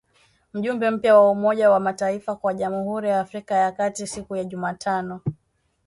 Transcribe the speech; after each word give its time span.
Mjumbe 0.53 0.89
mpya 0.89 1.15
wa 1.19 1.31
Umoja 1.31 1.69
wa 1.69 1.79
mataifa 1.79 2.35
kwa 2.35 2.53
Jamhuri 2.53 3.09
ya 3.09 3.19
Afrika 3.19 3.55
ya 3.55 3.71
kati 3.71 4.07
siku 4.07 4.35
ya 4.35 4.43
Jumatano 4.43 5.21